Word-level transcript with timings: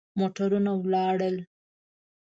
موټرونه 0.19 0.71
ولاړ 0.81 1.15
ول. 1.23 1.37